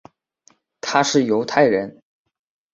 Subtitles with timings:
[0.81, 2.01] 他是犹太人。